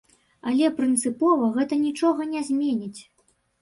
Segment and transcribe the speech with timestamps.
[0.51, 3.01] Але прынцыпова гэта нічога не зменіць.